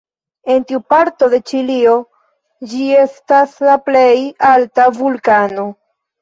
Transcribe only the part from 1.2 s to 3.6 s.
de Ĉilio, ĝi estas